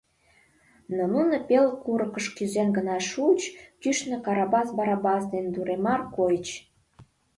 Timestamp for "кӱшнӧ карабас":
3.81-4.69